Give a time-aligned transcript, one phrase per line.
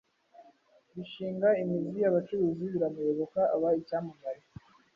[0.95, 4.41] bishinga imizi abacuruzi baramuyoboka aba icyamamare.